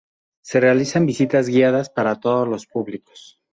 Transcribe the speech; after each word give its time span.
Se 0.41 0.59
realizan 0.59 1.05
visitas 1.05 1.47
guiadas 1.47 1.91
para 1.91 2.19
todos 2.19 2.47
los 2.47 2.65
públicos. 2.65 3.39